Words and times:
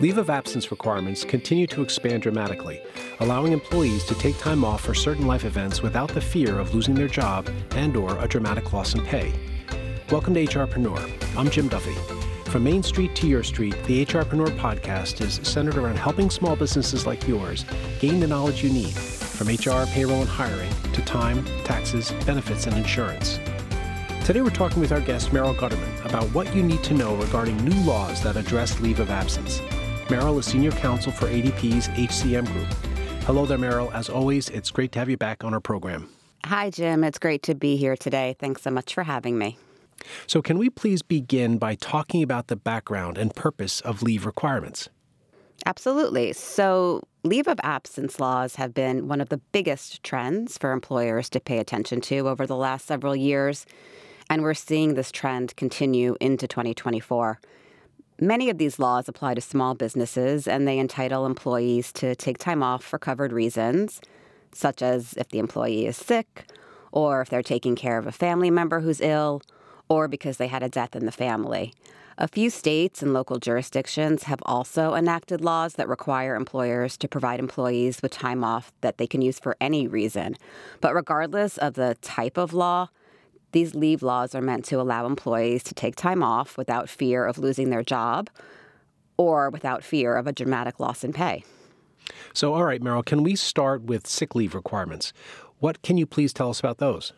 Leave 0.00 0.18
of 0.18 0.30
absence 0.30 0.70
requirements 0.70 1.24
continue 1.24 1.66
to 1.66 1.82
expand 1.82 2.22
dramatically, 2.22 2.80
allowing 3.18 3.50
employees 3.50 4.04
to 4.04 4.14
take 4.14 4.38
time 4.38 4.64
off 4.64 4.80
for 4.82 4.94
certain 4.94 5.26
life 5.26 5.44
events 5.44 5.82
without 5.82 6.08
the 6.10 6.20
fear 6.20 6.60
of 6.60 6.72
losing 6.72 6.94
their 6.94 7.08
job 7.08 7.50
and 7.72 7.96
or 7.96 8.16
a 8.20 8.28
dramatic 8.28 8.72
loss 8.72 8.94
in 8.94 9.04
pay. 9.04 9.32
Welcome 10.08 10.34
to 10.34 10.46
HRpreneur. 10.46 11.36
I'm 11.36 11.50
Jim 11.50 11.66
Duffy. 11.66 11.96
From 12.48 12.62
Main 12.62 12.84
Street 12.84 13.16
to 13.16 13.26
Your 13.26 13.42
Street, 13.42 13.74
the 13.86 14.06
HRpreneur 14.06 14.56
podcast 14.56 15.20
is 15.20 15.40
centered 15.42 15.76
around 15.76 15.96
helping 15.96 16.30
small 16.30 16.54
businesses 16.54 17.04
like 17.04 17.26
yours 17.26 17.64
gain 17.98 18.20
the 18.20 18.28
knowledge 18.28 18.62
you 18.62 18.70
need 18.70 18.94
from 18.94 19.48
HR, 19.48 19.84
payroll, 19.86 20.20
and 20.20 20.30
hiring 20.30 20.70
to 20.92 21.02
time, 21.02 21.44
taxes, 21.64 22.12
benefits, 22.24 22.68
and 22.68 22.76
insurance. 22.76 23.40
Today 24.24 24.42
we're 24.42 24.50
talking 24.50 24.78
with 24.78 24.92
our 24.92 25.00
guest, 25.00 25.30
Meryl 25.30 25.56
Gutterman, 25.56 26.04
about 26.04 26.24
what 26.32 26.54
you 26.54 26.62
need 26.62 26.84
to 26.84 26.94
know 26.94 27.16
regarding 27.16 27.56
new 27.64 27.82
laws 27.84 28.22
that 28.22 28.36
address 28.36 28.78
leave 28.78 29.00
of 29.00 29.10
absence. 29.10 29.60
Meryl 30.08 30.38
is 30.38 30.46
Senior 30.46 30.70
Counsel 30.70 31.12
for 31.12 31.26
ADP's 31.26 31.88
HCM 31.88 32.50
Group. 32.50 32.66
Hello 33.24 33.44
there, 33.44 33.58
Meryl. 33.58 33.92
As 33.92 34.08
always, 34.08 34.48
it's 34.48 34.70
great 34.70 34.90
to 34.92 34.98
have 34.98 35.10
you 35.10 35.18
back 35.18 35.44
on 35.44 35.52
our 35.52 35.60
program. 35.60 36.08
Hi, 36.46 36.70
Jim. 36.70 37.04
It's 37.04 37.18
great 37.18 37.42
to 37.42 37.54
be 37.54 37.76
here 37.76 37.94
today. 37.94 38.34
Thanks 38.38 38.62
so 38.62 38.70
much 38.70 38.94
for 38.94 39.02
having 39.02 39.36
me. 39.36 39.58
So, 40.26 40.40
can 40.40 40.56
we 40.56 40.70
please 40.70 41.02
begin 41.02 41.58
by 41.58 41.74
talking 41.74 42.22
about 42.22 42.46
the 42.46 42.56
background 42.56 43.18
and 43.18 43.34
purpose 43.34 43.82
of 43.82 44.02
leave 44.02 44.24
requirements? 44.24 44.88
Absolutely. 45.66 46.32
So, 46.32 47.02
leave 47.22 47.46
of 47.46 47.60
absence 47.62 48.18
laws 48.18 48.54
have 48.54 48.72
been 48.72 49.08
one 49.08 49.20
of 49.20 49.28
the 49.28 49.42
biggest 49.52 50.02
trends 50.04 50.56
for 50.56 50.72
employers 50.72 51.28
to 51.30 51.40
pay 51.40 51.58
attention 51.58 52.00
to 52.02 52.28
over 52.28 52.46
the 52.46 52.56
last 52.56 52.86
several 52.86 53.14
years, 53.14 53.66
and 54.30 54.40
we're 54.40 54.54
seeing 54.54 54.94
this 54.94 55.12
trend 55.12 55.54
continue 55.56 56.16
into 56.18 56.48
2024. 56.48 57.38
Many 58.20 58.50
of 58.50 58.58
these 58.58 58.80
laws 58.80 59.08
apply 59.08 59.34
to 59.34 59.40
small 59.40 59.74
businesses, 59.74 60.48
and 60.48 60.66
they 60.66 60.80
entitle 60.80 61.24
employees 61.24 61.92
to 61.92 62.16
take 62.16 62.38
time 62.38 62.64
off 62.64 62.82
for 62.82 62.98
covered 62.98 63.32
reasons, 63.32 64.00
such 64.52 64.82
as 64.82 65.14
if 65.14 65.28
the 65.28 65.38
employee 65.38 65.86
is 65.86 65.96
sick, 65.96 66.46
or 66.90 67.20
if 67.20 67.28
they're 67.28 67.42
taking 67.44 67.76
care 67.76 67.96
of 67.96 68.08
a 68.08 68.12
family 68.12 68.50
member 68.50 68.80
who's 68.80 69.00
ill, 69.00 69.40
or 69.88 70.08
because 70.08 70.36
they 70.36 70.48
had 70.48 70.64
a 70.64 70.68
death 70.68 70.96
in 70.96 71.06
the 71.06 71.12
family. 71.12 71.72
A 72.20 72.26
few 72.26 72.50
states 72.50 73.00
and 73.00 73.14
local 73.14 73.38
jurisdictions 73.38 74.24
have 74.24 74.42
also 74.44 74.94
enacted 74.94 75.40
laws 75.40 75.74
that 75.74 75.86
require 75.86 76.34
employers 76.34 76.96
to 76.96 77.06
provide 77.06 77.38
employees 77.38 78.02
with 78.02 78.10
time 78.10 78.42
off 78.42 78.72
that 78.80 78.98
they 78.98 79.06
can 79.06 79.22
use 79.22 79.38
for 79.38 79.56
any 79.60 79.86
reason. 79.86 80.36
But 80.80 80.96
regardless 80.96 81.56
of 81.58 81.74
the 81.74 81.96
type 82.02 82.36
of 82.36 82.52
law, 82.52 82.88
these 83.52 83.74
leave 83.74 84.02
laws 84.02 84.34
are 84.34 84.42
meant 84.42 84.64
to 84.66 84.80
allow 84.80 85.06
employees 85.06 85.62
to 85.64 85.74
take 85.74 85.96
time 85.96 86.22
off 86.22 86.56
without 86.56 86.88
fear 86.88 87.24
of 87.24 87.38
losing 87.38 87.70
their 87.70 87.82
job 87.82 88.28
or 89.16 89.50
without 89.50 89.82
fear 89.82 90.16
of 90.16 90.26
a 90.26 90.32
dramatic 90.32 90.78
loss 90.78 91.02
in 91.02 91.12
pay. 91.12 91.44
So, 92.32 92.54
all 92.54 92.64
right, 92.64 92.80
Meryl, 92.80 93.04
can 93.04 93.22
we 93.22 93.36
start 93.36 93.82
with 93.82 94.06
sick 94.06 94.34
leave 94.34 94.54
requirements? 94.54 95.12
What 95.58 95.82
can 95.82 95.96
you 95.98 96.06
please 96.06 96.32
tell 96.32 96.50
us 96.50 96.60
about 96.60 96.78
those? 96.78 97.12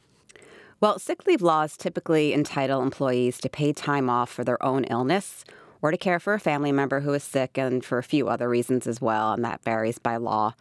Well, 0.81 0.99
sick 0.99 1.27
leave 1.27 1.43
laws 1.43 1.77
typically 1.77 2.33
entitle 2.33 2.83
employees 2.83 3.39
to 3.41 3.51
pay 3.51 3.73
time 3.73 4.09
off 4.09 4.31
for 4.31 4.45
their 4.45 4.63
own 4.65 4.85
illness 4.85 5.45
or 5.83 5.91
to 5.91 5.97
care 5.97 6.19
for 6.19 6.33
a 6.33 6.41
family 6.41 6.73
member 6.73 7.01
who 7.01 7.13
is 7.13 7.23
sick 7.23 7.59
and 7.59 7.85
for 7.85 7.99
a 7.99 8.03
few 8.03 8.29
other 8.29 8.49
reasons 8.49 8.87
as 8.87 9.01
well, 9.01 9.33
and 9.33 9.45
that 9.45 9.63
varies 9.63 9.99
by 9.99 10.17
law. 10.17 10.55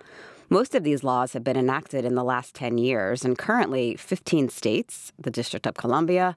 Most 0.52 0.74
of 0.74 0.84
these 0.84 1.04
laws 1.04 1.34
have 1.34 1.44
been 1.44 1.58
enacted 1.58 2.06
in 2.06 2.16
the 2.16 2.24
last 2.24 2.56
10 2.56 2.80
years, 2.80 3.24
and 3.24 3.38
currently 3.38 3.96
15 3.96 4.50
states, 4.50 5.12
the 5.20 5.30
District 5.30 5.68
of 5.68 5.76
Columbia, 5.76 6.36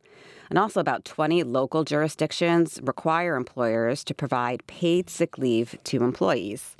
and 0.50 0.58
also 0.58 0.80
about 0.80 1.06
20 1.06 1.42
local 1.44 1.82
jurisdictions 1.82 2.78
require 2.82 3.36
employers 3.36 4.04
to 4.04 4.14
provide 4.14 4.66
paid 4.66 5.08
sick 5.08 5.38
leave 5.38 5.78
to 5.84 6.04
employees. 6.04 6.76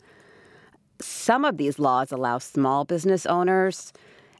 Some 1.00 1.47
of 1.47 1.56
these 1.56 1.78
laws 1.78 2.12
allow 2.12 2.36
small 2.36 2.84
business 2.84 3.25
owners 3.25 3.94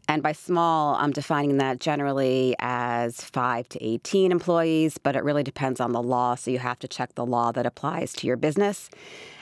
and 0.09 0.23
by 0.23 0.33
small, 0.33 0.97
I'm 0.97 1.13
defining 1.13 1.59
that 1.59 1.79
generally 1.79 2.57
as 2.59 3.21
5 3.21 3.69
to 3.71 3.85
18 3.85 4.33
employees, 4.33 4.99
but 4.99 5.15
it 5.17 5.23
really 5.23 5.45
depends 5.45 5.81
on 5.81 5.93
the 5.93 6.03
law. 6.03 6.35
So 6.35 6.51
you 6.51 6.59
have 6.59 6.79
to 6.81 6.89
check 6.89 7.15
the 7.15 7.25
law 7.25 7.53
that 7.53 7.67
applies 7.67 8.13
to 8.15 8.27
your 8.27 8.37
business. 8.37 8.91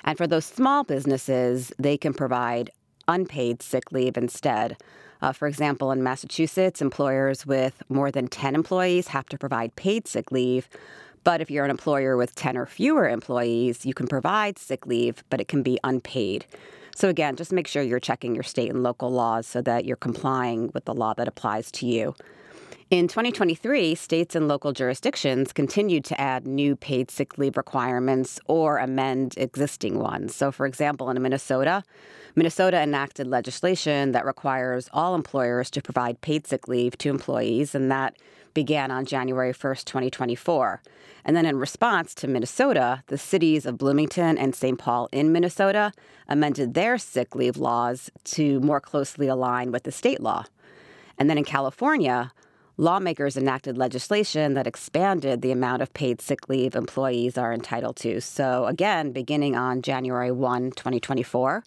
And 0.05 0.19
for 0.19 0.27
those 0.27 0.45
small 0.45 0.85
businesses, 0.85 1.73
they 1.79 1.97
can 1.97 2.13
provide 2.13 2.71
unpaid 3.11 3.61
sick 3.63 3.93
leave 3.93 4.17
instead. 4.17 4.77
Uh, 5.21 5.33
for 5.33 5.47
example, 5.47 5.93
in 5.93 6.03
Massachusetts, 6.03 6.81
employers 6.81 7.45
with 7.45 7.83
more 7.89 8.11
than 8.11 8.29
10 8.29 8.55
employees 8.55 9.09
have 9.09 9.27
to 9.27 9.37
provide 9.37 9.77
paid 9.77 10.09
sick 10.09 10.33
leave. 10.33 10.69
But 11.23 11.43
if 11.43 11.51
you're 11.51 11.67
an 11.67 11.71
employer 11.71 12.17
with 12.17 12.35
10 12.35 12.57
or 12.57 12.65
fewer 12.65 13.09
employees, 13.09 13.85
you 13.85 13.93
can 13.93 14.07
provide 14.07 14.59
sick 14.59 14.87
leave, 14.87 15.23
but 15.29 15.41
it 15.41 15.49
can 15.49 15.63
be 15.63 15.79
unpaid. 15.85 16.47
So, 16.97 17.09
again, 17.09 17.37
just 17.37 17.53
make 17.53 17.67
sure 17.67 17.83
you're 17.83 18.01
checking 18.01 18.35
your 18.35 18.43
state 18.43 18.71
and 18.71 18.83
local 18.83 19.11
laws 19.11 19.47
so 19.47 19.61
that 19.63 19.85
you're 19.85 19.97
complying 19.97 20.71
with 20.73 20.87
the 20.87 20.95
law 20.95 21.13
that 21.15 21.29
applies 21.29 21.71
to 21.73 21.87
you. 21.87 22.15
In 22.91 23.07
2023, 23.07 23.95
states 23.95 24.35
and 24.35 24.49
local 24.49 24.73
jurisdictions 24.73 25.53
continued 25.53 26.05
to 26.07 26.21
add 26.21 26.45
new 26.45 26.75
paid 26.75 27.09
sick 27.09 27.39
leave 27.39 27.57
requirements 27.57 28.41
or 28.47 28.79
amend 28.79 29.35
existing 29.37 30.01
ones. 30.01 30.35
So, 30.35 30.51
for 30.51 30.67
example, 30.67 31.09
in 31.09 31.23
Minnesota, 31.23 31.85
Minnesota 32.35 32.81
enacted 32.81 33.29
legislation 33.29 34.11
that 34.11 34.27
requires 34.27 34.91
all 34.93 35.15
employers 35.15 35.71
to 35.71 35.81
provide 35.81 36.21
paid 36.21 36.49
sick 36.49 36.67
leave 36.67 36.99
to 36.99 37.11
employees, 37.11 37.77
and 37.77 37.93
that 37.93 38.17
began 38.55 38.91
on 38.91 39.05
January 39.05 39.53
1st, 39.53 39.85
2024. 39.85 40.83
And 41.25 41.37
then 41.37 41.47
in 41.47 41.61
response 41.61 42.13
to 42.17 42.27
Minnesota, 42.27 43.05
the 43.07 43.19
cities 43.19 43.67
of 43.67 43.79
Bloomington 43.79 44.37
and 44.37 44.53
St. 44.53 44.81
Paul 44.81 45.09
in 45.13 45.31
Minnesota 45.31 45.93
amended 46.29 46.75
their 46.75 46.99
sick 46.99 47.37
leave 47.37 47.57
laws 47.57 48.11
to 48.25 48.59
more 48.59 48.81
closely 48.81 49.29
align 49.29 49.71
with 49.71 49.85
the 49.85 49.93
state 49.93 50.21
law. 50.21 50.47
And 51.17 51.31
then 51.31 51.39
in 51.39 51.45
California, 51.45 52.33
lawmakers 52.81 53.37
enacted 53.37 53.77
legislation 53.77 54.55
that 54.55 54.67
expanded 54.67 55.43
the 55.43 55.53
amount 55.53 55.83
of 55.83 55.93
paid 55.93 56.19
sick 56.19 56.49
leave 56.49 56.75
employees 56.75 57.37
are 57.37 57.53
entitled 57.53 57.95
to. 57.95 58.23
So, 58.23 58.65
again, 58.65 59.13
beginning 59.13 59.55
on 59.55 59.83
January 59.83 60.33
1, 60.33 60.71
2024, 60.71 61.63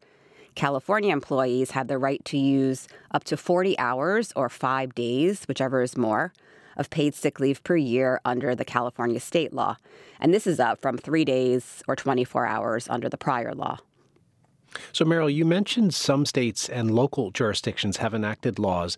California 0.56 1.14
employees 1.14 1.72
have 1.72 1.88
the 1.88 2.00
right 2.00 2.26
to 2.26 2.38
use 2.40 2.88
up 3.12 3.24
to 3.26 3.38
40 3.38 3.78
hours 3.78 4.34
or 4.36 4.50
five 4.50 4.96
days, 4.96 5.46
whichever 5.48 5.84
is 5.84 5.96
more, 5.96 6.34
of 6.78 6.90
paid 6.90 7.14
sick 7.14 7.40
leave 7.40 7.64
per 7.64 7.76
year 7.76 8.20
under 8.26 8.56
the 8.56 8.66
California 8.66 9.20
state 9.20 9.54
law. 9.54 9.78
And 10.20 10.34
this 10.34 10.48
is 10.48 10.60
up 10.60 10.82
from 10.82 10.98
three 10.98 11.26
days 11.26 11.84
or 11.88 11.96
24 11.96 12.48
hours 12.48 12.88
under 12.90 13.08
the 13.08 13.18
prior 13.18 13.54
law. 13.54 13.78
So, 14.92 15.06
Meryl, 15.06 15.34
you 15.34 15.46
mentioned 15.46 15.94
some 15.94 16.26
states 16.26 16.70
and 16.70 16.94
local 16.94 17.32
jurisdictions 17.32 17.98
have 17.98 18.14
enacted 18.14 18.60
laws 18.60 18.98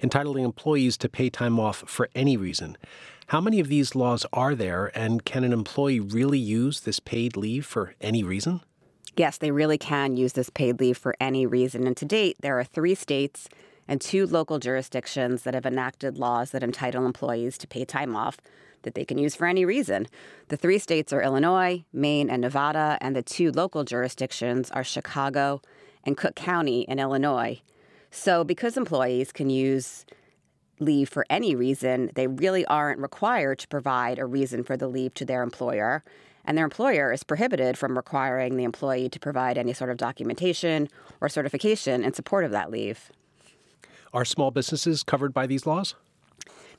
entitling 0.00 0.44
employees 0.44 0.96
to 0.98 1.08
pay 1.08 1.30
time 1.30 1.58
off 1.58 1.84
for 1.86 2.08
any 2.14 2.36
reason. 2.36 2.76
How 3.28 3.40
many 3.40 3.60
of 3.60 3.68
these 3.68 3.94
laws 3.94 4.26
are 4.32 4.54
there, 4.54 4.90
and 4.94 5.24
can 5.24 5.44
an 5.44 5.52
employee 5.52 6.00
really 6.00 6.38
use 6.38 6.80
this 6.80 7.00
paid 7.00 7.36
leave 7.36 7.64
for 7.64 7.94
any 8.00 8.22
reason? 8.22 8.60
Yes, 9.16 9.38
they 9.38 9.50
really 9.50 9.78
can 9.78 10.16
use 10.16 10.32
this 10.32 10.50
paid 10.50 10.80
leave 10.80 10.98
for 10.98 11.14
any 11.20 11.46
reason. 11.46 11.86
And 11.86 11.96
to 11.98 12.04
date, 12.04 12.36
there 12.40 12.58
are 12.58 12.64
three 12.64 12.94
states 12.94 13.48
and 13.86 14.00
two 14.00 14.26
local 14.26 14.58
jurisdictions 14.58 15.42
that 15.42 15.54
have 15.54 15.66
enacted 15.66 16.18
laws 16.18 16.50
that 16.50 16.62
entitle 16.62 17.04
employees 17.04 17.58
to 17.58 17.66
pay 17.66 17.84
time 17.84 18.16
off 18.16 18.38
that 18.82 18.94
they 18.94 19.04
can 19.04 19.18
use 19.18 19.34
for 19.34 19.46
any 19.46 19.64
reason. 19.64 20.06
The 20.48 20.56
three 20.56 20.78
states 20.78 21.12
are 21.12 21.22
Illinois, 21.22 21.84
Maine, 21.92 22.30
and 22.30 22.42
Nevada, 22.42 22.98
and 23.00 23.16
the 23.16 23.22
two 23.22 23.50
local 23.52 23.84
jurisdictions 23.84 24.70
are 24.70 24.84
Chicago 24.84 25.60
and 26.04 26.16
Cook 26.16 26.34
County 26.34 26.82
in 26.82 26.98
Illinois. 26.98 27.60
So, 28.10 28.44
because 28.44 28.76
employees 28.76 29.32
can 29.32 29.48
use 29.50 30.04
leave 30.78 31.08
for 31.08 31.24
any 31.30 31.54
reason, 31.54 32.10
they 32.14 32.26
really 32.26 32.64
aren't 32.66 33.00
required 33.00 33.58
to 33.60 33.68
provide 33.68 34.18
a 34.18 34.26
reason 34.26 34.64
for 34.64 34.76
the 34.76 34.88
leave 34.88 35.14
to 35.14 35.24
their 35.24 35.42
employer. 35.42 36.04
And 36.44 36.58
their 36.58 36.64
employer 36.64 37.12
is 37.12 37.22
prohibited 37.22 37.78
from 37.78 37.96
requiring 37.96 38.56
the 38.56 38.64
employee 38.64 39.08
to 39.08 39.20
provide 39.20 39.56
any 39.56 39.72
sort 39.72 39.90
of 39.90 39.96
documentation 39.96 40.88
or 41.20 41.28
certification 41.28 42.02
in 42.02 42.12
support 42.14 42.44
of 42.44 42.50
that 42.50 42.70
leave. 42.70 43.12
Are 44.12 44.24
small 44.24 44.50
businesses 44.50 45.02
covered 45.02 45.32
by 45.32 45.46
these 45.46 45.66
laws? 45.66 45.94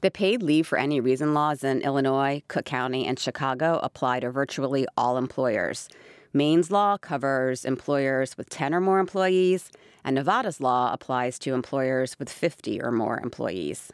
The 0.03 0.11
paid 0.11 0.43
leave 0.43 0.67
for 0.67 0.77
any 0.77 0.99
reason 0.99 1.33
laws 1.33 1.63
in 1.63 1.81
Illinois, 1.81 2.43
Cook 2.49 2.65
County, 2.65 3.07
and 3.07 3.17
Chicago 3.17 3.79
apply 3.81 4.19
to 4.19 4.31
virtually 4.31 4.85
all 4.97 5.17
employers. 5.17 5.87
Maine's 6.33 6.69
law 6.69 6.97
covers 6.97 7.63
employers 7.63 8.35
with 8.35 8.49
10 8.49 8.73
or 8.73 8.81
more 8.81 8.99
employees, 8.99 9.71
and 10.03 10.15
Nevada's 10.15 10.59
law 10.59 10.91
applies 10.91 11.39
to 11.39 11.53
employers 11.53 12.19
with 12.19 12.29
50 12.29 12.81
or 12.81 12.91
more 12.91 13.17
employees. 13.21 13.93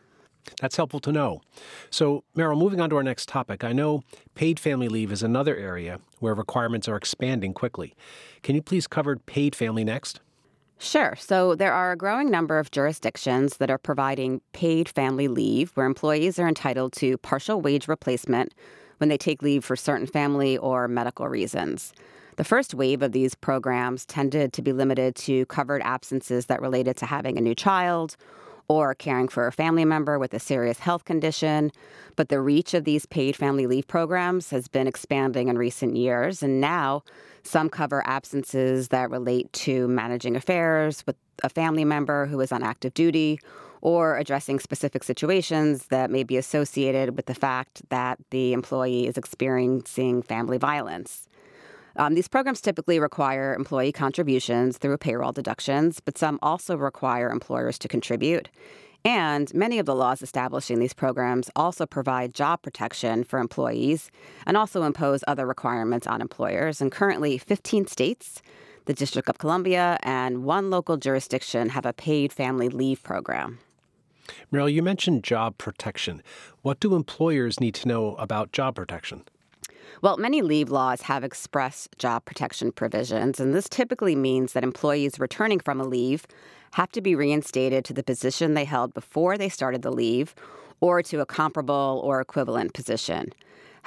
That's 0.60 0.78
helpful 0.78 1.00
to 1.02 1.12
know. 1.12 1.42
So, 1.92 2.24
Meryl, 2.36 2.58
moving 2.58 2.82
on 2.82 2.90
to 2.90 2.96
our 2.96 3.04
next 3.04 3.30
topic, 3.30 3.64
I 3.64 3.72
know 3.72 4.02
paid 4.34 4.60
family 4.60 4.88
leave 4.88 5.12
is 5.12 5.22
another 5.22 5.56
area 5.56 6.00
where 6.18 6.34
requirements 6.34 6.88
are 6.88 6.96
expanding 6.96 7.54
quickly. 7.54 7.94
Can 8.42 8.56
you 8.56 8.64
please 8.64 8.88
cover 8.88 9.16
paid 9.18 9.56
family 9.56 9.84
next? 9.84 10.22
Sure. 10.82 11.14
So 11.20 11.56
there 11.56 11.74
are 11.74 11.92
a 11.92 11.98
growing 11.98 12.32
number 12.32 12.58
of 12.58 12.72
jurisdictions 12.72 13.58
that 13.58 13.70
are 13.70 13.78
providing 13.78 14.40
paid 14.54 14.88
family 14.88 15.28
leave 15.28 15.72
where 15.72 15.86
employees 15.86 16.40
are 16.40 16.48
entitled 16.48 16.94
to 16.94 17.18
partial 17.18 17.62
wage 17.62 17.90
replacement 17.90 18.54
when 18.98 19.10
they 19.10 19.18
take 19.18 19.42
leave 19.42 19.66
for 19.66 19.76
certain 19.76 20.08
family 20.08 20.58
or 20.58 20.88
medical 20.88 21.28
reasons. 21.28 21.94
The 22.38 22.46
first 22.46 22.74
wave 22.74 23.02
of 23.02 23.12
these 23.12 23.36
programs 23.36 24.06
tended 24.06 24.54
to 24.54 24.62
be 24.62 24.72
limited 24.72 25.16
to 25.16 25.46
covered 25.48 25.82
absences 25.82 26.46
that 26.46 26.62
related 26.62 26.96
to 26.98 27.06
having 27.06 27.38
a 27.38 27.42
new 27.42 27.56
child 27.56 28.16
or 28.70 28.96
caring 28.96 29.28
for 29.28 29.48
a 29.48 29.52
family 29.52 29.84
member 29.84 30.18
with 30.18 30.34
a 30.34 30.40
serious 30.40 30.80
health 30.80 31.04
condition. 31.04 31.72
But 32.16 32.30
the 32.30 32.40
reach 32.40 32.74
of 32.74 32.86
these 32.86 33.06
paid 33.06 33.36
family 33.36 33.66
leave 33.68 33.88
programs 33.88 34.52
has 34.52 34.68
been 34.68 34.88
expanding 34.88 35.50
in 35.50 35.58
recent 35.58 35.96
years, 35.98 36.44
and 36.44 36.62
now 36.62 37.04
some 37.44 37.70
cover 37.70 38.06
absences 38.06 38.90
that 38.90 39.10
relate 39.10 39.52
to 39.54 39.88
managing 39.88 40.36
affairs 40.36 41.04
with 41.08 41.16
a 41.44 41.50
family 41.50 41.86
member 41.86 42.28
who 42.28 42.40
is 42.42 42.52
on 42.52 42.64
active 42.64 42.94
duty 42.94 43.40
or 43.82 44.18
addressing 44.18 44.60
specific 44.60 45.04
situations 45.04 45.88
that 45.88 46.12
may 46.12 46.24
be 46.24 46.36
associated 46.36 47.16
with 47.16 47.28
the 47.28 47.34
fact 47.34 47.82
that 47.90 48.20
the 48.30 48.52
employee 48.52 49.08
is 49.08 49.18
experiencing 49.18 50.22
family 50.22 50.58
violence. 50.58 51.29
Um, 52.00 52.16
these 52.16 52.30
programs 52.30 52.62
typically 52.62 52.98
require 52.98 53.54
employee 53.54 53.92
contributions 53.92 54.78
through 54.78 54.98
payroll 55.00 55.34
deductions, 55.34 56.00
but 56.00 56.18
some 56.18 56.40
also 56.42 56.78
require 56.78 57.30
employers 57.30 57.78
to 57.80 57.90
contribute. 57.90 58.48
And 59.04 59.54
many 59.54 59.80
of 59.80 59.86
the 59.86 59.96
laws 59.96 60.22
establishing 60.22 60.80
these 60.80 60.94
programs 60.94 61.50
also 61.58 61.86
provide 61.86 62.34
job 62.34 62.62
protection 62.62 63.26
for 63.26 63.38
employees 63.38 64.12
and 64.48 64.56
also 64.56 64.84
impose 64.84 65.26
other 65.28 65.46
requirements 65.46 66.08
on 66.08 66.22
employers. 66.22 66.80
And 66.80 66.90
currently, 66.90 67.38
15 67.38 67.88
states, 67.88 68.42
the 68.86 68.94
District 68.94 69.28
of 69.28 69.38
Columbia, 69.38 69.98
and 70.02 70.46
one 70.46 70.70
local 70.70 70.96
jurisdiction 70.96 71.68
have 71.70 71.86
a 71.86 71.92
paid 71.92 72.32
family 72.32 72.70
leave 72.70 73.04
program. 73.04 73.60
Meryl, 74.54 74.72
you 74.72 74.82
mentioned 74.82 75.26
job 75.26 75.58
protection. 75.58 76.24
What 76.62 76.80
do 76.80 76.96
employers 76.96 77.60
need 77.60 77.76
to 77.76 77.90
know 77.90 78.16
about 78.16 78.54
job 78.54 78.76
protection? 78.76 79.26
Well, 80.02 80.18
many 80.18 80.42
leave 80.42 80.70
laws 80.70 81.02
have 81.04 81.24
express 81.24 81.88
job 81.98 82.26
protection 82.26 82.72
provisions, 82.72 83.40
and 83.40 83.54
this 83.54 83.70
typically 83.70 84.16
means 84.16 84.54
that 84.54 84.64
employees 84.64 85.20
returning 85.20 85.60
from 85.60 85.82
a 85.82 85.88
leave 85.88 86.26
have 86.74 86.92
to 86.92 87.02
be 87.02 87.16
reinstated 87.16 87.86
to 87.86 87.94
the 87.94 88.04
position 88.04 88.54
they 88.54 88.66
held 88.66 88.94
before 88.94 89.38
they 89.38 89.50
started 89.50 89.82
the 89.82 89.92
leave 89.92 90.36
or 90.82 91.02
to 91.04 91.20
a 91.20 91.26
comparable 91.26 92.02
or 92.04 92.22
equivalent 92.22 92.74
position. 92.74 93.34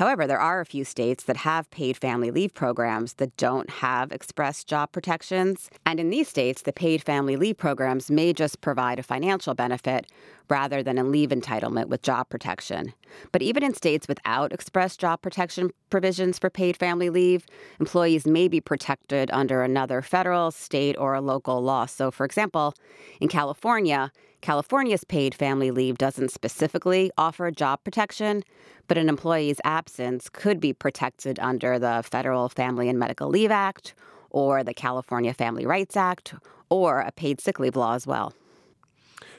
However, 0.03 0.27
there 0.27 0.41
are 0.41 0.61
a 0.61 0.67
few 0.67 0.85
states 0.85 1.23
that 1.27 1.37
have 1.37 1.71
paid 1.71 1.97
family 1.97 2.33
leave 2.33 2.55
programs 2.55 3.13
that 3.15 3.37
don't 3.37 3.71
have 3.71 4.11
express 4.11 4.65
job 4.65 4.91
protections. 4.91 5.71
And 5.87 6.01
in 6.01 6.11
these 6.11 6.27
states, 6.27 6.63
the 6.63 6.73
paid 6.73 7.01
family 7.05 7.37
leave 7.37 7.57
programs 7.57 8.11
may 8.11 8.33
just 8.33 8.61
provide 8.63 8.99
a 8.99 9.05
financial 9.05 9.55
benefit 9.55 10.11
rather 10.49 10.83
than 10.83 10.99
a 10.99 11.05
leave 11.05 11.29
entitlement 11.29 11.87
with 11.87 12.03
job 12.03 12.29
protection. 12.31 12.93
But 13.31 13.43
even 13.43 13.63
in 13.63 13.75
states 13.75 14.09
without 14.09 14.53
express 14.53 14.97
job 14.97 15.23
protection 15.23 15.71
provisions 15.89 16.37
for 16.37 16.51
paid 16.51 16.77
family 16.77 17.09
leave, 17.09 17.47
employees 17.79 18.27
may 18.27 18.49
be 18.49 18.61
protected 18.61 19.31
under 19.31 19.63
another 19.63 20.03
federal, 20.03 20.51
state, 20.51 20.97
or 20.99 21.21
local 21.21 21.63
law. 21.63 21.87
So, 21.87 22.11
for 22.11 22.27
example, 22.27 22.75
in 23.21 23.29
California, 23.29 24.11
California's 24.43 25.05
paid 25.05 25.37
family 25.37 25.71
leave 25.71 25.97
doesn't 25.97 26.33
specifically 26.33 27.13
offer 27.17 27.51
job 27.53 27.83
protection, 27.85 28.43
but 28.89 28.99
an 28.99 29.09
employee's 29.09 29.61
absence 29.65 30.29
could 30.29 30.59
be 30.59 30.73
protected 30.73 31.39
under 31.39 31.79
the 31.79 32.03
Federal 32.03 32.49
Family 32.49 32.89
and 32.89 32.99
Medical 32.99 33.29
Leave 33.29 33.53
Act 33.53 33.95
or 34.31 34.65
the 34.65 34.75
California 34.75 35.33
Family 35.33 35.65
Rights 35.65 35.97
Act 35.97 36.35
or 36.71 37.01
a 37.01 37.13
paid 37.13 37.41
sick 37.41 37.61
leave 37.61 37.77
law 37.77 37.95
as 37.95 38.05
well. 38.05 38.35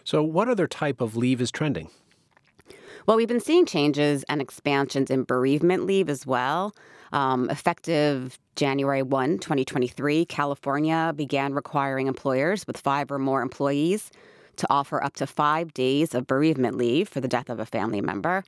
So, 0.05 0.23
what 0.23 0.47
other 0.47 0.67
type 0.67 1.01
of 1.01 1.17
leave 1.17 1.41
is 1.41 1.51
trending? 1.51 1.89
Well, 3.05 3.17
we've 3.17 3.27
been 3.27 3.41
seeing 3.41 3.65
changes 3.65 4.23
and 4.29 4.41
expansions 4.41 5.11
in 5.11 5.23
bereavement 5.23 5.85
leave 5.85 6.09
as 6.09 6.25
well. 6.25 6.73
Um, 7.11 7.49
effective 7.49 8.39
January 8.55 9.03
1, 9.03 9.39
2023, 9.39 10.25
California 10.25 11.11
began 11.13 11.53
requiring 11.53 12.07
employers 12.07 12.65
with 12.65 12.77
five 12.77 13.11
or 13.11 13.19
more 13.19 13.41
employees 13.41 14.09
to 14.57 14.67
offer 14.69 15.03
up 15.03 15.15
to 15.15 15.27
five 15.27 15.73
days 15.73 16.13
of 16.13 16.27
bereavement 16.27 16.77
leave 16.77 17.09
for 17.09 17.21
the 17.21 17.27
death 17.27 17.49
of 17.49 17.59
a 17.59 17.65
family 17.65 18.01
member. 18.01 18.43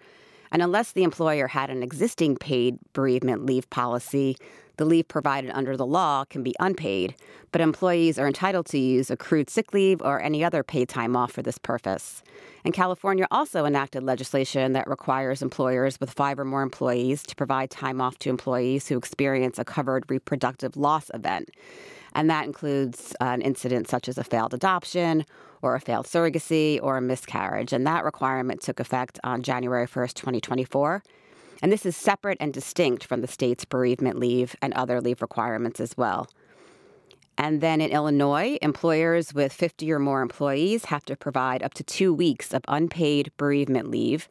And 0.52 0.62
unless 0.62 0.92
the 0.92 1.04
employer 1.04 1.48
had 1.48 1.70
an 1.70 1.84
existing 1.84 2.38
paid 2.38 2.78
bereavement 2.94 3.46
leave 3.46 3.70
policy, 3.70 4.38
the 4.78 4.86
leave 4.86 5.08
provided 5.08 5.52
under 5.52 5.78
the 5.78 5.86
law 5.86 6.26
can 6.26 6.44
be 6.44 6.56
unpaid, 6.60 7.16
but 7.52 7.62
employees 7.62 8.20
are 8.20 8.28
entitled 8.28 8.66
to 8.68 8.78
use 8.78 9.10
accrued 9.10 9.50
sick 9.50 9.74
leave 9.74 10.02
or 10.02 10.22
any 10.22 10.44
other 10.44 10.64
paid 10.64 10.90
time 10.90 11.16
off 11.16 11.32
for 11.32 11.42
this 11.42 11.58
purpose. 11.58 12.22
And 12.66 12.74
California 12.74 13.28
also 13.32 13.66
enacted 13.66 14.04
legislation 14.04 14.74
that 14.74 14.90
requires 14.90 15.42
employers 15.42 16.00
with 16.00 16.12
five 16.12 16.40
or 16.40 16.46
more 16.46 16.62
employees 16.62 17.24
to 17.24 17.36
provide 17.36 17.70
time 17.70 18.02
off 18.02 18.18
to 18.20 18.30
employees 18.30 18.88
who 18.88 18.98
experience 18.98 19.60
a 19.60 19.66
covered 19.66 20.10
reproductive 20.10 20.76
loss 20.76 21.10
event. 21.14 21.50
And 22.16 22.30
that 22.30 22.46
includes 22.46 23.14
an 23.20 23.42
incident 23.42 23.90
such 23.90 24.08
as 24.08 24.18
a 24.18 24.24
failed 24.24 24.54
adoption 24.54 25.26
or 25.62 25.76
a 25.76 25.82
failed 25.82 26.08
surrogacy 26.08 26.80
or 26.82 26.98
a 26.98 27.02
miscarriage. 27.02 27.74
And 27.74 27.86
that 27.86 28.06
requirement 28.06 28.62
took 28.62 28.80
effect 28.80 29.20
on 29.24 29.44
January 29.44 29.86
1st, 29.86 30.14
2024. 30.14 31.04
And 31.62 31.72
this 31.72 31.86
is 31.86 31.96
separate 31.96 32.38
and 32.40 32.54
distinct 32.54 33.04
from 33.06 33.22
the 33.22 33.28
state's 33.28 33.66
bereavement 33.66 34.18
leave 34.18 34.56
and 34.62 34.74
other 34.74 35.02
leave 35.02 35.22
requirements 35.22 35.80
as 35.80 35.98
well. 35.98 36.28
And 37.38 37.60
then 37.60 37.82
in 37.82 37.92
Illinois, 37.92 38.58
employers 38.62 39.34
with 39.34 39.52
50 39.52 39.92
or 39.92 40.00
more 40.00 40.22
employees 40.22 40.86
have 40.86 41.04
to 41.06 41.18
provide 41.18 41.64
up 41.64 41.74
to 41.76 41.84
two 41.84 42.14
weeks 42.14 42.54
of 42.54 42.64
unpaid 42.70 43.32
bereavement 43.36 43.92
leave 43.92 44.30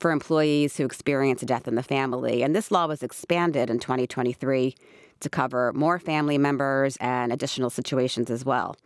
for 0.00 0.10
employees 0.10 0.76
who 0.76 0.84
experience 0.84 1.42
a 1.42 1.46
death 1.46 1.68
in 1.68 1.76
the 1.76 1.82
family. 1.82 2.42
And 2.42 2.56
this 2.56 2.72
law 2.72 2.86
was 2.86 3.04
expanded 3.04 3.70
in 3.70 3.78
2023 3.78 4.74
to 5.20 5.30
cover 5.30 5.72
more 5.72 5.98
family 5.98 6.38
members 6.38 6.96
and 6.98 7.32
additional 7.32 7.70
situations 7.70 8.30
as 8.30 8.44
well. 8.44 8.76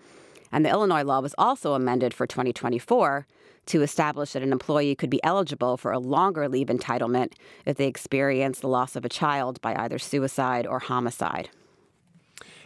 And 0.52 0.64
the 0.64 0.70
Illinois 0.70 1.02
law 1.02 1.20
was 1.20 1.34
also 1.38 1.74
amended 1.74 2.14
for 2.14 2.26
2024 2.26 3.26
to 3.66 3.82
establish 3.82 4.32
that 4.32 4.42
an 4.42 4.52
employee 4.52 4.94
could 4.94 5.10
be 5.10 5.22
eligible 5.24 5.76
for 5.76 5.90
a 5.90 5.98
longer 5.98 6.48
leave 6.48 6.68
entitlement 6.68 7.32
if 7.64 7.76
they 7.76 7.86
experience 7.86 8.60
the 8.60 8.68
loss 8.68 8.94
of 8.94 9.04
a 9.04 9.08
child 9.08 9.60
by 9.60 9.74
either 9.74 9.98
suicide 9.98 10.66
or 10.66 10.78
homicide. 10.80 11.48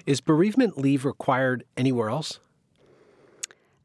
Is 0.06 0.20
bereavement 0.20 0.78
leave 0.78 1.04
required 1.04 1.64
anywhere 1.76 2.10
else? 2.10 2.40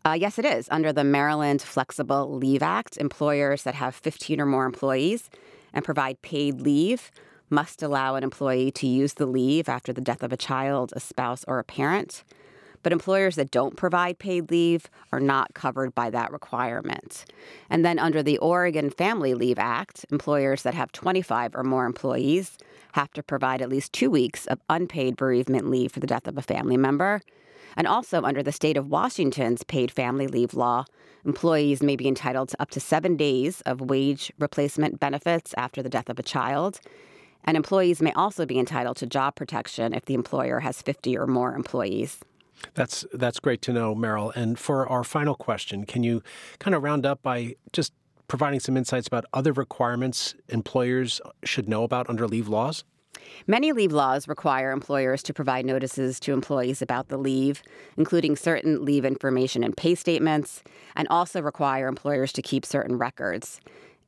Uh, 0.05 0.17
yes, 0.19 0.37
it 0.37 0.45
is. 0.45 0.67
Under 0.69 0.91
the 0.91 1.03
Maryland 1.03 1.61
Flexible 1.61 2.29
Leave 2.35 2.61
Act, 2.63 2.97
employers 2.97 3.63
that 3.63 3.75
have 3.75 3.95
15 3.95 4.41
or 4.41 4.45
more 4.45 4.65
employees 4.65 5.29
and 5.73 5.85
provide 5.85 6.21
paid 6.21 6.59
leave 6.59 7.11
must 7.53 7.83
allow 7.83 8.15
an 8.15 8.23
employee 8.23 8.71
to 8.71 8.87
use 8.87 9.13
the 9.13 9.25
leave 9.25 9.69
after 9.69 9.93
the 9.93 10.01
death 10.01 10.23
of 10.23 10.33
a 10.33 10.37
child, 10.37 10.91
a 10.95 10.99
spouse, 10.99 11.45
or 11.47 11.59
a 11.59 11.63
parent. 11.63 12.23
But 12.81 12.91
employers 12.91 13.35
that 13.37 13.51
don't 13.51 13.77
provide 13.77 14.19
paid 14.19 14.51
leave 14.51 14.89
are 15.13 15.21
not 15.21 15.53
covered 15.53 15.95
by 15.95 16.09
that 16.09 16.33
requirement. 16.33 17.23
And 17.69 17.85
then 17.85 17.97
under 17.97 18.21
the 18.21 18.37
Oregon 18.39 18.89
Family 18.89 19.33
Leave 19.33 19.57
Act, 19.57 20.05
employers 20.11 20.63
that 20.63 20.73
have 20.73 20.91
25 20.91 21.55
or 21.55 21.63
more 21.63 21.85
employees 21.85 22.57
have 22.91 23.11
to 23.13 23.23
provide 23.23 23.61
at 23.61 23.69
least 23.69 23.93
two 23.93 24.11
weeks 24.11 24.45
of 24.47 24.59
unpaid 24.69 25.15
bereavement 25.15 25.69
leave 25.69 25.93
for 25.93 26.01
the 26.01 26.07
death 26.07 26.27
of 26.27 26.37
a 26.37 26.41
family 26.41 26.77
member. 26.77 27.21
And 27.77 27.87
also 27.87 28.21
under 28.23 28.43
the 28.43 28.51
state 28.51 28.77
of 28.77 28.89
Washington's 28.89 29.63
paid 29.63 29.89
family 29.89 30.27
leave 30.27 30.53
law, 30.53 30.85
employees 31.25 31.81
may 31.81 31.95
be 31.95 32.07
entitled 32.07 32.49
to 32.49 32.61
up 32.61 32.69
to 32.71 32.79
seven 32.79 33.15
days 33.15 33.61
of 33.61 33.81
wage 33.81 34.31
replacement 34.37 34.99
benefits 34.99 35.53
after 35.57 35.81
the 35.81 35.89
death 35.89 36.09
of 36.09 36.19
a 36.19 36.23
child. 36.23 36.81
And 37.45 37.57
employees 37.57 38.01
may 38.01 38.13
also 38.13 38.45
be 38.45 38.59
entitled 38.59 38.97
to 38.97 39.05
job 39.05 39.35
protection 39.35 39.93
if 39.93 40.05
the 40.05 40.13
employer 40.13 40.61
has 40.61 40.81
50 40.81 41.17
or 41.17 41.27
more 41.27 41.55
employees. 41.55 42.19
That's 42.75 43.05
that's 43.13 43.39
great 43.39 43.61
to 43.63 43.73
know, 43.73 43.95
Meryl. 43.95 44.33
And 44.35 44.57
for 44.57 44.87
our 44.87 45.03
final 45.03 45.35
question, 45.35 45.85
can 45.85 46.03
you 46.03 46.23
kind 46.59 46.73
of 46.75 46.83
round 46.83 47.05
up 47.05 47.21
by 47.21 47.55
just 47.73 47.93
providing 48.27 48.59
some 48.59 48.77
insights 48.77 49.07
about 49.07 49.25
other 49.33 49.51
requirements 49.51 50.33
employers 50.49 51.21
should 51.43 51.67
know 51.67 51.83
about 51.83 52.09
under 52.09 52.27
leave 52.27 52.47
laws? 52.47 52.83
Many 53.47 53.71
leave 53.71 53.91
laws 53.91 54.27
require 54.27 54.71
employers 54.71 55.21
to 55.23 55.33
provide 55.33 55.65
notices 55.65 56.19
to 56.21 56.33
employees 56.33 56.81
about 56.81 57.09
the 57.09 57.17
leave, 57.17 57.61
including 57.97 58.35
certain 58.35 58.83
leave 58.83 59.05
information 59.05 59.63
and 59.63 59.75
pay 59.75 59.95
statements, 59.95 60.63
and 60.95 61.07
also 61.09 61.41
require 61.41 61.87
employers 61.87 62.31
to 62.33 62.41
keep 62.41 62.65
certain 62.65 62.97
records. 62.97 63.59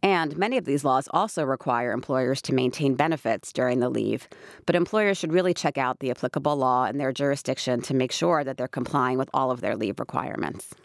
And 0.06 0.38
many 0.38 0.58
of 0.58 0.66
these 0.66 0.86
laws 0.86 1.08
also 1.10 1.44
require 1.44 1.92
employers 1.92 2.40
to 2.44 2.54
maintain 2.54 2.94
benefits 2.94 3.52
during 3.52 3.80
the 3.80 3.90
leave. 3.90 4.30
But 4.68 4.76
employers 4.76 5.18
should 5.18 5.34
really 5.34 5.56
check 5.56 5.80
out 5.80 5.98
the 5.98 6.12
applicable 6.12 6.56
law 6.56 6.86
in 6.86 7.00
their 7.00 7.12
jurisdiction 7.12 7.82
to 7.82 7.96
make 7.96 8.12
sure 8.12 8.44
that 8.44 8.56
they're 8.56 8.68
complying 8.68 9.18
with 9.18 9.32
all 9.34 9.50
of 9.50 9.62
their 9.62 9.76
leave 9.76 10.00
requirements. 10.00 10.76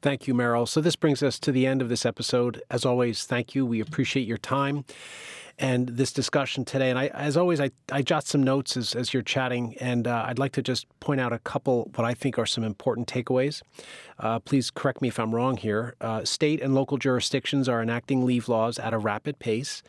Thank 0.00 0.26
you, 0.26 0.34
Meryl. 0.34 0.66
So 0.66 0.80
this 0.80 0.96
brings 0.96 1.22
us 1.22 1.38
to 1.40 1.52
the 1.52 1.66
end 1.66 1.82
of 1.82 1.88
this 1.88 2.04
episode. 2.04 2.62
As 2.70 2.84
always, 2.84 3.24
thank 3.24 3.54
you. 3.54 3.64
We 3.66 3.80
appreciate 3.80 4.26
your 4.26 4.38
time 4.38 4.84
and 5.58 5.88
this 5.90 6.12
discussion 6.12 6.64
today. 6.64 6.90
And 6.90 6.98
I, 6.98 7.06
as 7.08 7.36
always, 7.36 7.60
I, 7.60 7.70
I 7.90 8.02
jot 8.02 8.26
some 8.26 8.42
notes 8.42 8.76
as, 8.76 8.94
as 8.94 9.12
you're 9.12 9.22
chatting, 9.22 9.76
and 9.80 10.06
uh, 10.06 10.24
I'd 10.26 10.38
like 10.38 10.52
to 10.52 10.62
just 10.62 10.86
point 11.00 11.20
out 11.20 11.32
a 11.32 11.38
couple 11.38 11.90
what 11.94 12.04
I 12.04 12.14
think 12.14 12.38
are 12.38 12.46
some 12.46 12.64
important 12.64 13.06
takeaways. 13.06 13.62
Uh, 14.18 14.38
please 14.40 14.70
correct 14.70 15.02
me 15.02 15.08
if 15.08 15.18
I'm 15.18 15.34
wrong 15.34 15.56
here. 15.56 15.94
Uh, 16.00 16.24
state 16.24 16.60
and 16.60 16.74
local 16.74 16.98
jurisdictions 16.98 17.68
are 17.68 17.82
enacting 17.82 18.24
leave 18.24 18.48
laws 18.48 18.78
at 18.78 18.92
a 18.92 18.98
rapid 18.98 19.38
pace. 19.38 19.82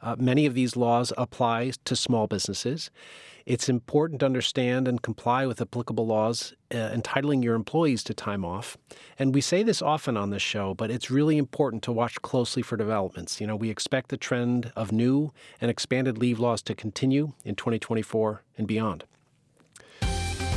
Uh, 0.00 0.14
many 0.18 0.46
of 0.46 0.54
these 0.54 0.76
laws 0.76 1.12
apply 1.18 1.72
to 1.84 1.96
small 1.96 2.26
businesses. 2.26 2.90
It's 3.48 3.70
important 3.70 4.20
to 4.20 4.26
understand 4.26 4.86
and 4.86 5.00
comply 5.00 5.46
with 5.46 5.62
applicable 5.62 6.06
laws 6.06 6.52
uh, 6.70 6.76
entitling 6.76 7.42
your 7.42 7.54
employees 7.54 8.04
to 8.04 8.12
time 8.12 8.44
off. 8.44 8.76
And 9.18 9.34
we 9.34 9.40
say 9.40 9.62
this 9.62 9.80
often 9.80 10.18
on 10.18 10.28
this 10.28 10.42
show, 10.42 10.74
but 10.74 10.90
it's 10.90 11.10
really 11.10 11.38
important 11.38 11.82
to 11.84 11.92
watch 11.92 12.20
closely 12.20 12.60
for 12.60 12.76
developments. 12.76 13.40
You 13.40 13.46
know, 13.46 13.56
we 13.56 13.70
expect 13.70 14.10
the 14.10 14.18
trend 14.18 14.70
of 14.76 14.92
new 14.92 15.32
and 15.62 15.70
expanded 15.70 16.18
leave 16.18 16.38
laws 16.38 16.60
to 16.64 16.74
continue 16.74 17.32
in 17.42 17.54
2024 17.54 18.42
and 18.58 18.66
beyond. 18.66 19.04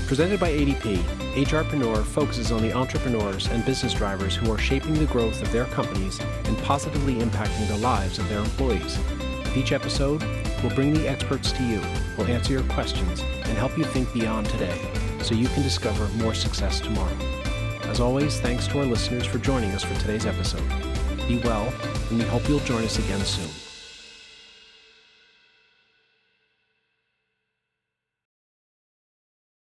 Presented 0.05 0.41
by 0.41 0.51
ADP, 0.51 0.97
HRpreneur 1.45 2.03
focuses 2.03 2.51
on 2.51 2.61
the 2.61 2.73
entrepreneurs 2.73 3.47
and 3.47 3.65
business 3.65 3.93
drivers 3.93 4.35
who 4.35 4.51
are 4.51 4.57
shaping 4.57 4.95
the 4.95 5.05
growth 5.05 5.41
of 5.41 5.49
their 5.53 5.63
companies 5.67 6.19
and 6.43 6.57
positively 6.63 7.15
impacting 7.15 7.69
the 7.69 7.77
lives 7.77 8.19
of 8.19 8.27
their 8.27 8.39
employees. 8.39 8.97
With 8.97 9.55
each 9.55 9.71
episode, 9.71 10.21
we'll 10.61 10.75
bring 10.75 10.93
the 10.93 11.07
experts 11.07 11.51
to 11.53 11.63
you, 11.63 11.81
we'll 12.17 12.27
answer 12.27 12.53
your 12.53 12.63
questions, 12.63 13.21
and 13.21 13.57
help 13.57 13.77
you 13.77 13.83
think 13.83 14.11
beyond 14.13 14.47
today 14.47 14.79
so 15.21 15.35
you 15.35 15.47
can 15.49 15.63
discover 15.63 16.07
more 16.23 16.33
success 16.33 16.79
tomorrow. 16.79 17.17
As 17.83 17.99
always, 17.99 18.39
thanks 18.39 18.67
to 18.67 18.79
our 18.79 18.85
listeners 18.85 19.25
for 19.25 19.37
joining 19.37 19.71
us 19.71 19.83
for 19.83 19.95
today's 19.99 20.25
episode. 20.25 20.67
Be 21.27 21.37
well, 21.39 21.73
and 22.09 22.19
we 22.19 22.25
hope 22.25 22.47
you'll 22.47 22.59
join 22.59 22.83
us 22.83 22.97
again 22.97 23.19
soon. 23.21 23.60